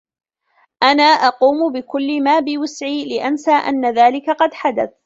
أنا 0.83 1.03
أقوم 1.03 1.71
بكل 1.73 2.23
ما 2.23 2.39
بوسعي 2.39 3.05
لأنسى 3.05 3.51
أنّ 3.53 3.85
ذلك 3.85 4.29
قد 4.29 4.53
حدث. 4.53 4.91